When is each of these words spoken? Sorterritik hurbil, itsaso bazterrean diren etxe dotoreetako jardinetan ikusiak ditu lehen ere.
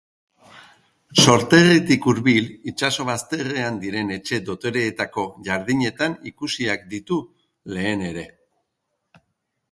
Sorterritik 1.23 2.05
hurbil, 2.11 2.47
itsaso 2.71 3.03
bazterrean 3.09 3.77
diren 3.83 4.09
etxe 4.15 4.39
dotoreetako 4.47 5.25
jardinetan 5.49 6.15
ikusiak 6.31 6.87
ditu 6.95 7.19
lehen 7.75 8.03
ere. 8.13 8.25